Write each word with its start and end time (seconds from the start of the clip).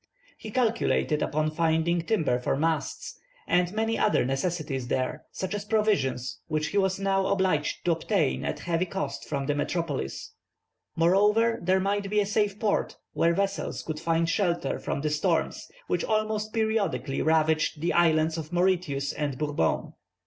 He 0.35 0.49
calculated 0.49 1.21
upon 1.21 1.51
finding 1.51 2.01
timber 2.01 2.39
for 2.39 2.55
masts, 2.55 3.19
and 3.45 3.71
many 3.71 3.99
other 3.99 4.25
necessaries 4.25 4.87
there, 4.87 5.25
such 5.31 5.53
as 5.53 5.63
provisions, 5.63 6.39
which 6.47 6.69
he 6.69 6.77
was 6.79 6.97
now 6.99 7.27
obliged 7.27 7.85
to 7.85 7.91
obtain 7.91 8.43
at 8.43 8.61
heavy 8.61 8.87
cost 8.87 9.23
from 9.29 9.45
the 9.45 9.53
metropolis. 9.53 10.33
Moreover, 10.95 11.59
there 11.61 11.79
might 11.79 12.09
be 12.09 12.19
a 12.19 12.25
safe 12.25 12.57
port, 12.59 12.97
where 13.13 13.35
vessels 13.35 13.83
could 13.83 13.99
find 13.99 14.27
shelter 14.27 14.79
from 14.79 15.01
the 15.01 15.11
storms 15.11 15.67
which 15.85 16.03
almost 16.03 16.51
periodically 16.51 17.21
ravaged 17.21 17.79
the 17.79 17.93
islands 17.93 18.39
of 18.39 18.51
Mauritius 18.51 19.13
and 19.13 19.37
Bourbon. 19.37 19.93